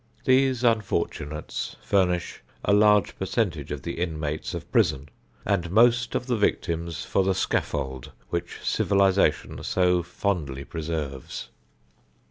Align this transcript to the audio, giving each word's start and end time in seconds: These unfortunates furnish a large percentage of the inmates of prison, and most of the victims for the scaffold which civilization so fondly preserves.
These 0.25 0.63
unfortunates 0.63 1.75
furnish 1.83 2.41
a 2.65 2.73
large 2.73 3.15
percentage 3.19 3.71
of 3.71 3.83
the 3.83 3.99
inmates 4.01 4.55
of 4.55 4.71
prison, 4.71 5.09
and 5.45 5.69
most 5.69 6.15
of 6.15 6.25
the 6.25 6.35
victims 6.37 7.05
for 7.05 7.23
the 7.23 7.35
scaffold 7.35 8.11
which 8.31 8.57
civilization 8.63 9.61
so 9.63 10.01
fondly 10.01 10.63
preserves. 10.65 11.49